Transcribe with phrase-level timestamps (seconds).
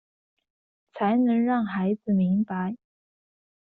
[0.95, 2.75] 才能讓孩子明白